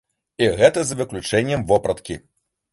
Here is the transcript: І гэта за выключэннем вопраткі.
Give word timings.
І 0.45 0.47
гэта 0.61 0.79
за 0.87 0.97
выключэннем 1.03 1.69
вопраткі. 1.75 2.21